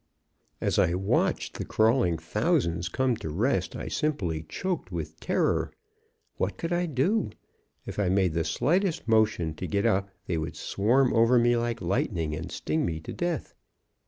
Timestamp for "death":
13.13-13.53